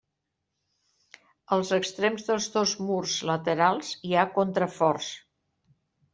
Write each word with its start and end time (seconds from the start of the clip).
Als 1.57 1.73
extrems 1.77 2.25
dels 2.31 2.47
dos 2.57 2.73
murs 2.87 3.19
laterals 3.33 3.93
hi 4.09 4.17
ha 4.23 4.27
contraforts. 4.41 5.13